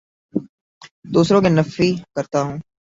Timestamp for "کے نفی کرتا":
1.41-2.41